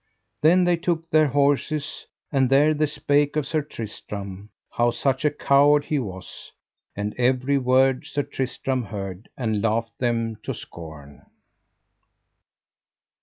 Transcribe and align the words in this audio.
Then 0.41 0.63
they 0.63 0.77
took 0.77 1.07
their 1.11 1.27
horses, 1.27 2.07
and 2.31 2.49
there 2.49 2.73
they 2.73 2.87
spake 2.87 3.35
of 3.35 3.45
Sir 3.45 3.61
Tristram, 3.61 4.49
how 4.71 4.89
such 4.89 5.23
a 5.23 5.29
coward 5.29 5.85
he 5.85 5.99
was; 5.99 6.51
and 6.95 7.13
every 7.19 7.59
word 7.59 8.07
Sir 8.07 8.23
Tristram 8.23 8.85
heard 8.85 9.29
and 9.37 9.61
laughed 9.61 9.99
them 9.99 10.37
to 10.41 10.55
scorn. 10.55 11.27